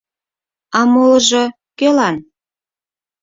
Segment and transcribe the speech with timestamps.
[0.77, 1.43] —А молыжо
[1.77, 2.15] кӧлан?